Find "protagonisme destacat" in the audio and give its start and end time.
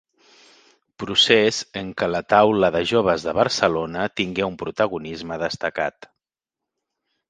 4.67-6.15